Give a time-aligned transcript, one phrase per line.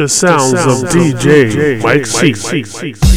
[0.00, 3.09] The sounds of DJ Mike C.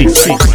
[0.00, 0.49] DJ Mike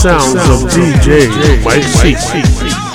[0.00, 2.89] sounds of DJ Mike C.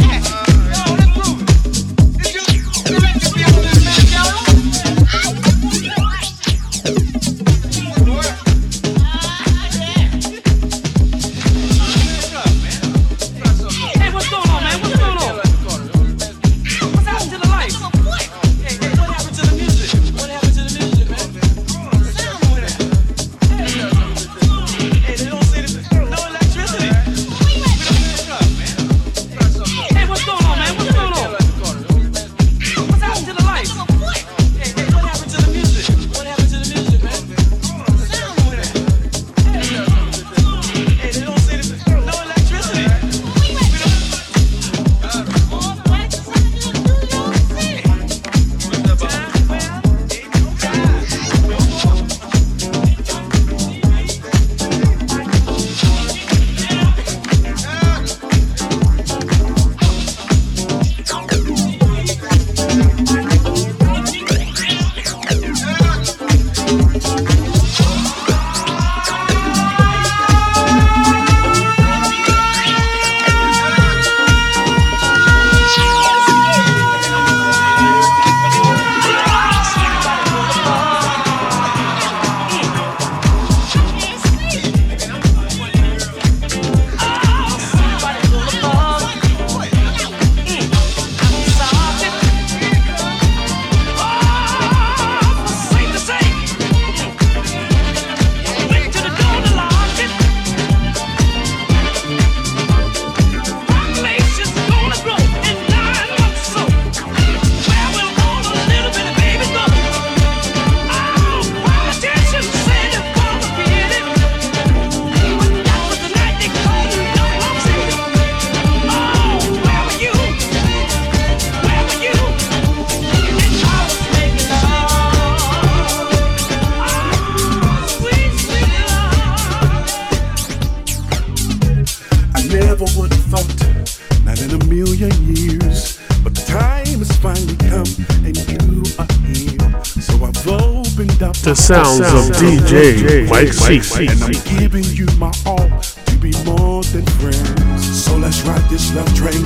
[141.65, 144.05] sounds of DJ Mike C.
[144.05, 148.05] And I'm giving you my all to be more than friends.
[148.05, 149.43] So let's ride this love train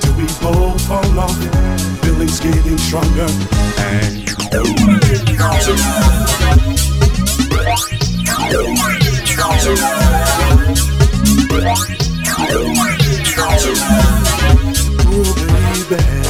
[0.00, 1.38] till we both fall off.
[2.02, 3.28] Feelings getting stronger
[3.78, 4.28] and
[15.14, 16.21] Ooh, baby.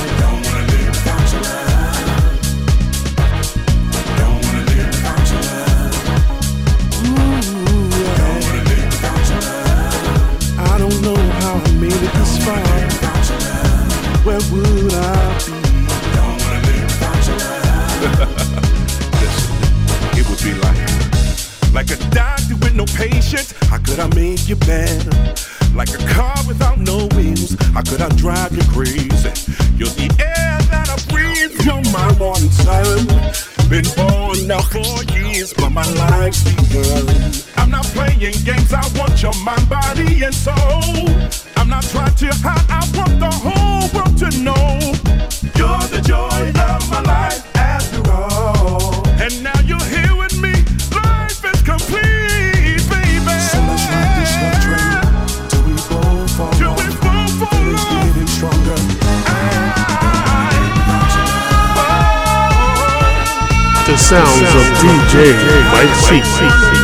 [14.52, 15.56] Would I be?
[19.20, 19.48] Listen,
[20.18, 20.80] it would be like,
[21.72, 23.52] like a doctor with no patience.
[23.68, 25.10] How could I make you better?
[25.74, 27.56] Like a car without no wheels.
[27.72, 29.32] How could I drive you crazy?
[29.76, 31.58] You're the air that I breathe.
[31.64, 33.06] You're my morning sun.
[33.70, 37.08] Been born now for years, but my life's begun.
[37.56, 38.72] I'm not playing games.
[38.72, 41.41] I want your mind, body, and soul.
[41.72, 42.66] I'm to hide.
[42.68, 44.92] I want the whole world to know
[45.56, 49.08] you're the joy of my life after all.
[49.18, 50.52] And now you're here with me.
[50.92, 53.36] Life is complete, baby.
[53.48, 55.00] So let's ride this love train
[55.48, 58.04] till we both fall till we both fall off.
[58.04, 58.76] getting stronger.
[63.88, 65.36] the sounds of DJ
[65.72, 66.81] Mike C.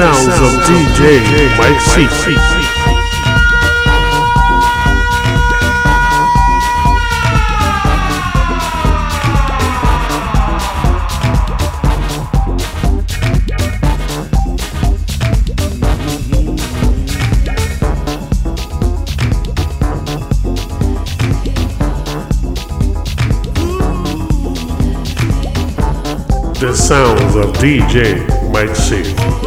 [0.00, 2.06] sounds of DJ Mike C.
[26.58, 29.39] the sounds of DJ Mike C.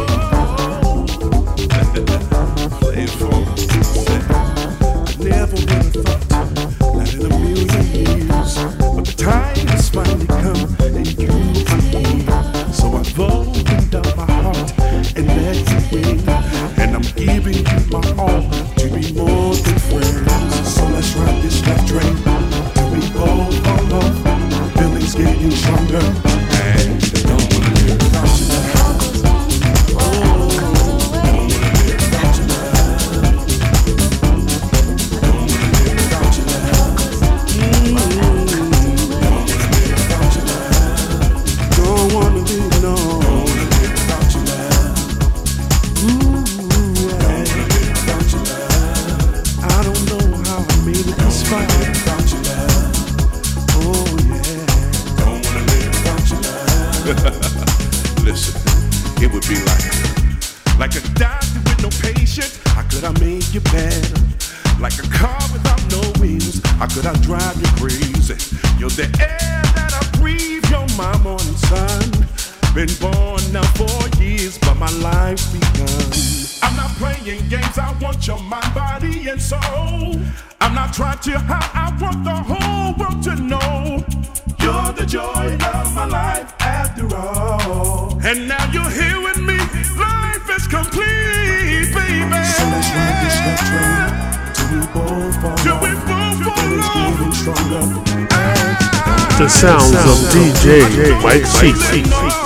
[100.90, 101.18] J.
[101.22, 102.43] Mike C.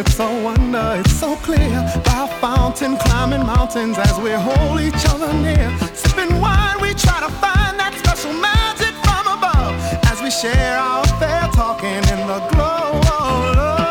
[0.00, 1.68] It's a wonder, it's so clear.
[2.06, 5.70] By a fountain, climbing mountains as we hold each other near.
[5.92, 9.76] Sipping wine, we try to find that special magic from above
[10.10, 13.84] as we share our fair talking in the glow of love.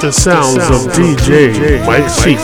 [0.00, 2.40] The sounds, the sounds of, of DJ, DJ Mike Seat.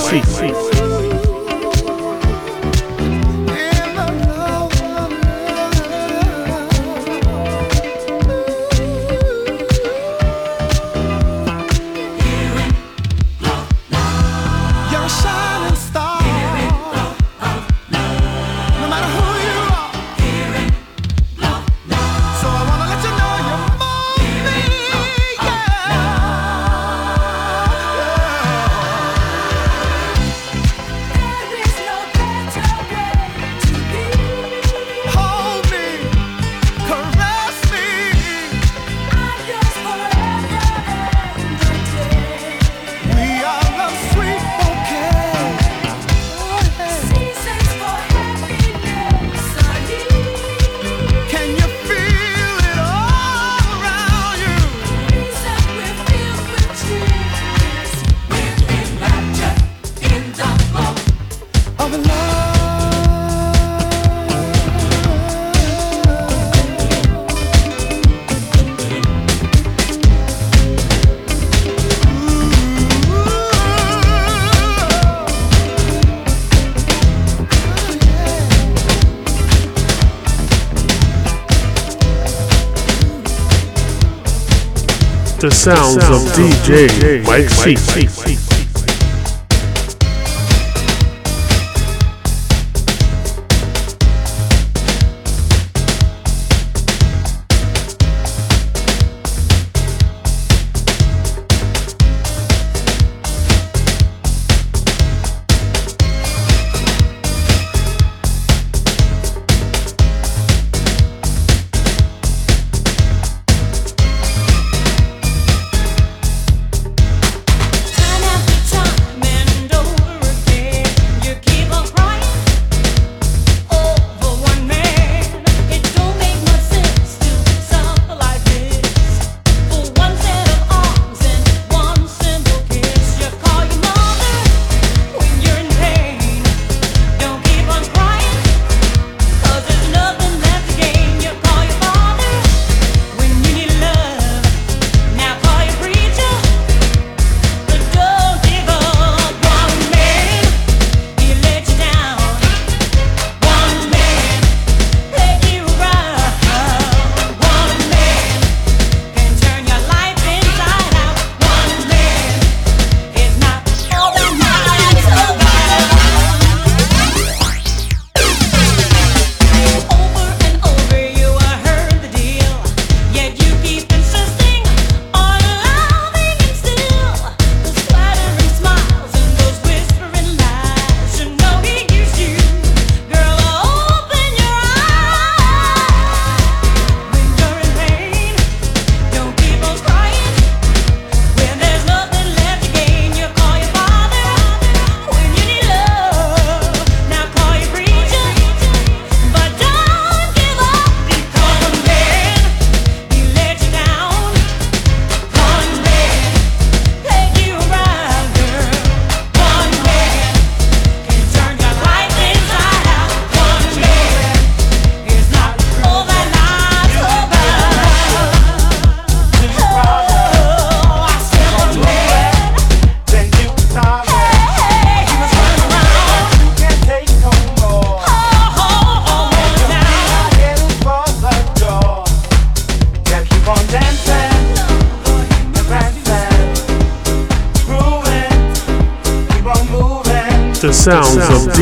[85.62, 88.41] Sounds of DJ Mike C.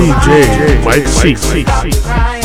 [0.01, 2.40] DJ Mike C.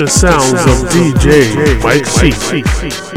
[0.00, 3.09] the sounds of DJ Mike C.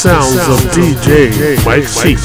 [0.00, 2.16] sounds of DJ Mike C.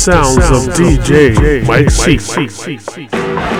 [0.00, 3.59] Sounds of DJ Mike C.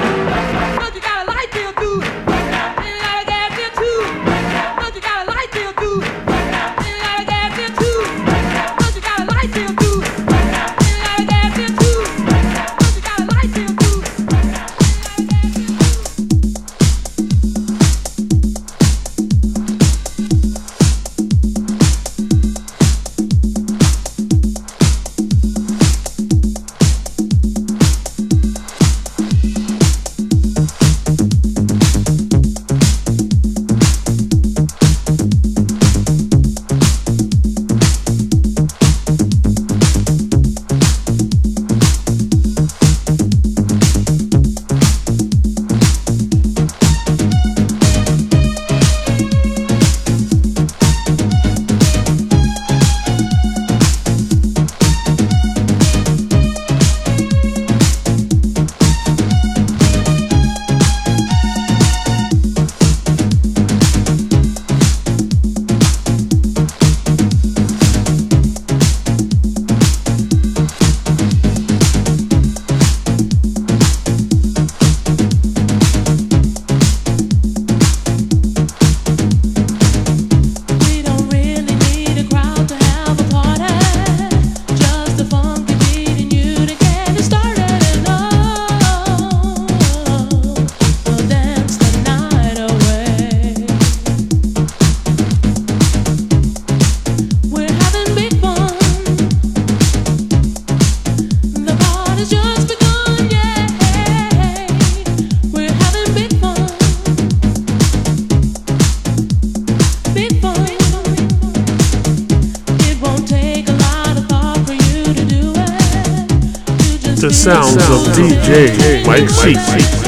[118.50, 119.99] DJ Mike C.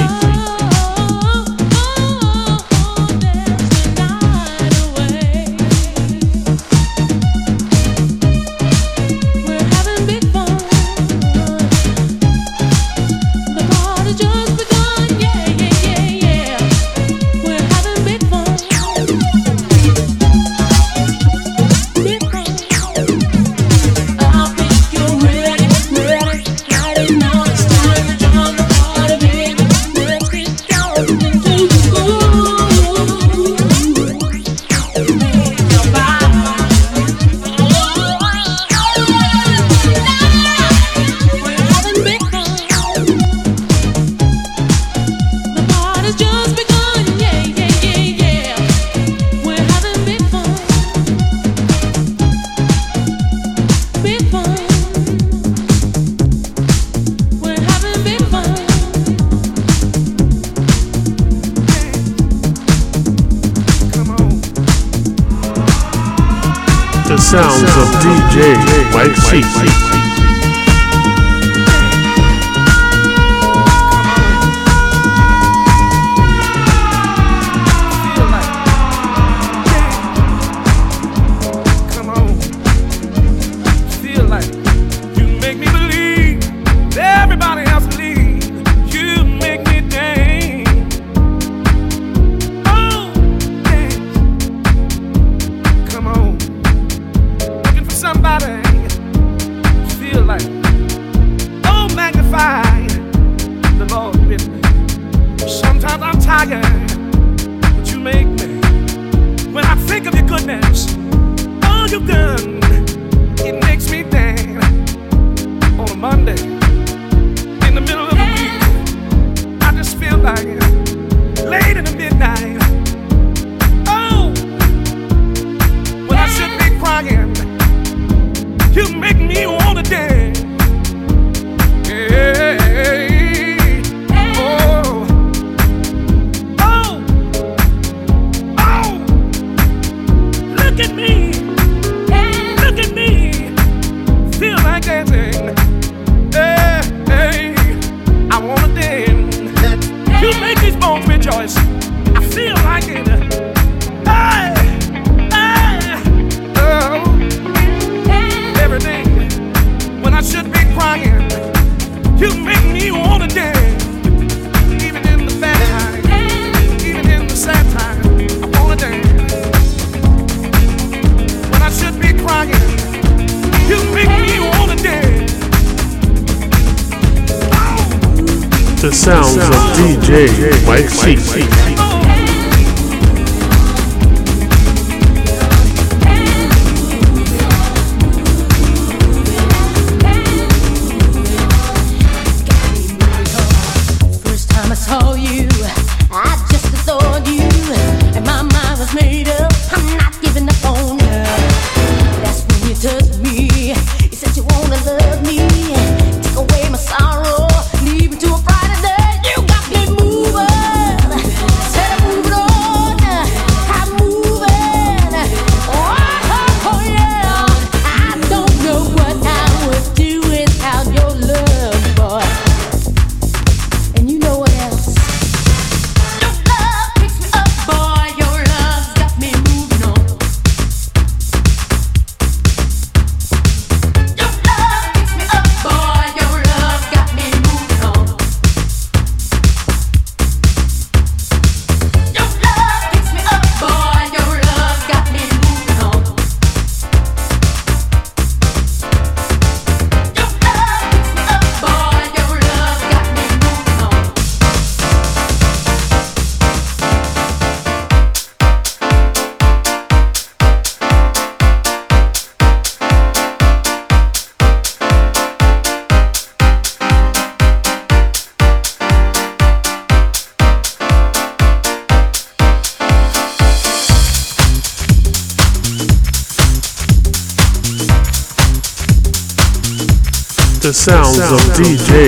[178.82, 179.44] The sounds of
[179.76, 181.91] DJ Mike C.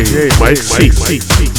[0.04, 1.53] Mike, Mike, Mike, Mike, Mike, Mike,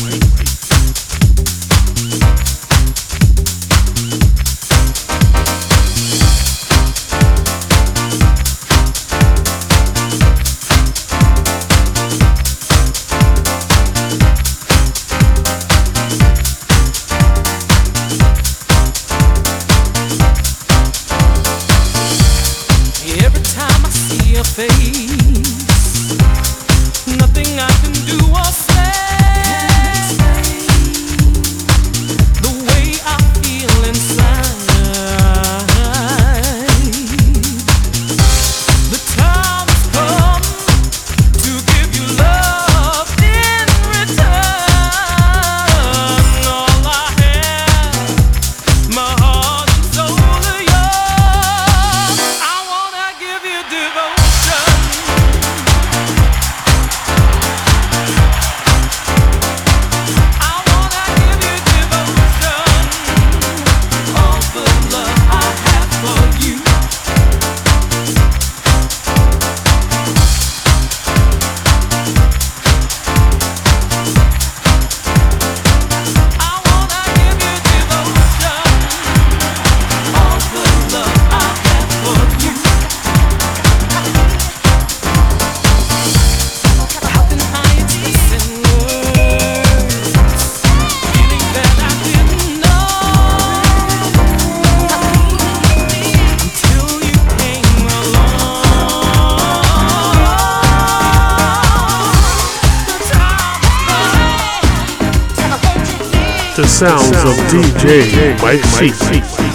[106.76, 109.55] sounds of DJ Mike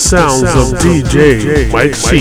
[0.00, 2.20] sounds of DJ Mike C.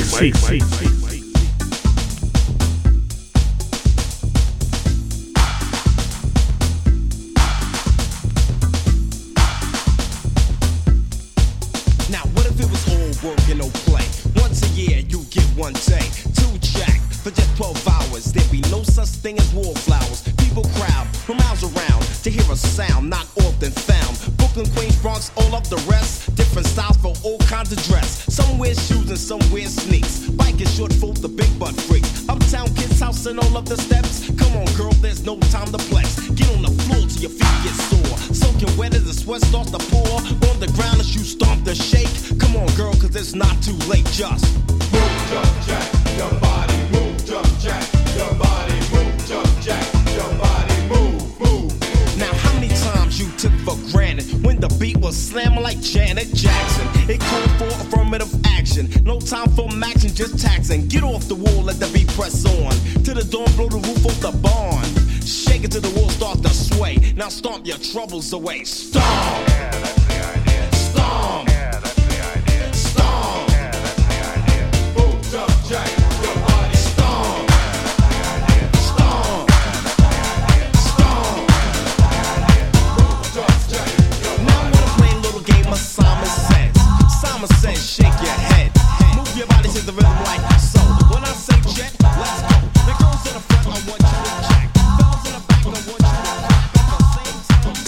[33.19, 34.29] ups and all of the steps.
[34.37, 36.19] Come on, girl, there's no time to flex.
[36.31, 38.17] Get on the floor till your feet get sore.
[38.33, 40.17] Soaking wet as the sweat starts to pour.
[40.49, 42.09] On the ground as you stomp the shake.
[42.39, 44.05] Come on, girl, cause it's not too late.
[44.11, 44.45] Just
[44.91, 46.77] move, jump, jack, your body.
[46.91, 47.83] Move, jump, jack,
[48.15, 48.77] your body.
[48.93, 50.75] Move, jump, jack, your body.
[50.93, 52.17] Move, move.
[52.17, 56.33] Now, how many times you took for granted when the beat was slamming like Janet
[56.33, 56.87] Jackson?
[57.09, 59.03] It called for affirmative action action.
[59.03, 60.87] No time for matching, just taxing.
[60.87, 62.71] Get off the wall, let the beat press on.
[63.03, 64.85] To the dawn, blow the roof off the barn.
[65.25, 66.97] Shake it till the wall starts to sway.
[67.15, 68.63] Now stomp your troubles away.
[68.63, 69.03] Stomp!
[69.49, 69.98] Yeah,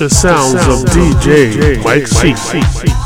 [0.01, 3.00] the sounds of DJ Mike C.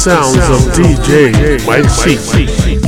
[0.00, 2.79] sounds of DJ Mike C.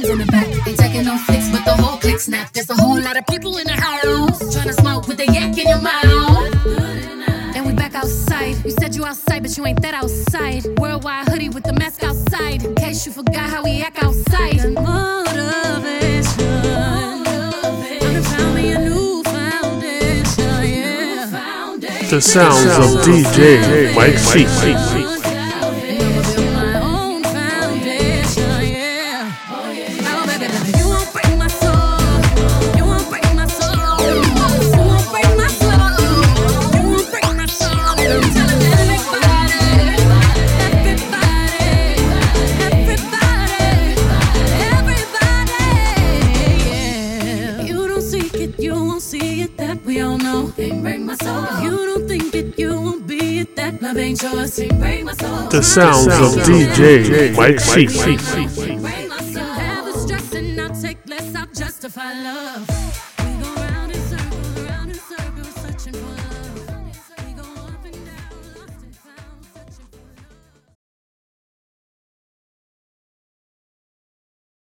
[0.00, 0.66] front and the dogs in the back.
[0.66, 2.52] Ain't taking no flicks, but the whole click snap.
[2.52, 5.56] There's a whole lot of people in the house trying to smoke with the yak
[5.58, 6.66] in your mouth.
[7.56, 8.64] And we back outside.
[8.64, 10.66] You said you outside, but you ain't that outside.
[10.78, 12.64] Worldwide hoodie with the mask outside.
[12.64, 14.72] In case you forgot how we act outside.
[14.72, 16.44] Motivation.
[16.66, 22.10] I done found me a new foundation, yeah.
[22.10, 25.05] The sounds of DJ Mike C.
[54.56, 58.55] The sounds of DJ Mike C.